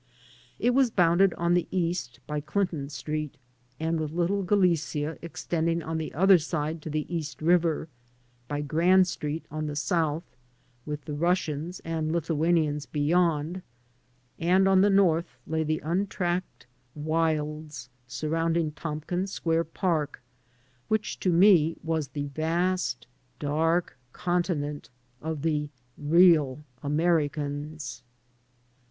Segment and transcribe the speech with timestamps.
[0.57, 3.37] It was bounded on the east by CUnton Street,
[3.79, 7.87] with Little Galicia extending on the other side to the East River;
[8.47, 10.23] by Grand Street on the south,
[10.87, 13.61] with the Russians and Lithuanians beyond;
[14.39, 16.65] and on the north lay the untracked
[16.95, 20.23] wilds surrounding Tompkins Square Park,
[20.87, 23.05] which to me was the vast
[23.37, 24.89] dark continent
[25.21, 28.01] of the "real Americans."